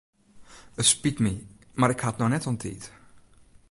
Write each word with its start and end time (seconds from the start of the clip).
It 0.81 0.87
spyt 0.91 1.19
my 1.25 1.33
mar 1.79 1.91
ik 1.93 2.01
ha 2.03 2.09
it 2.11 2.19
no 2.19 2.25
net 2.29 2.47
oan 2.49 2.59
tiid. 2.61 2.83